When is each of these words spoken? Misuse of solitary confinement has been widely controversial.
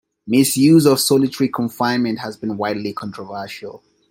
Misuse 0.25 0.87
of 0.87 0.99
solitary 0.99 1.47
confinement 1.47 2.17
has 2.17 2.35
been 2.35 2.57
widely 2.57 2.91
controversial. 2.91 3.83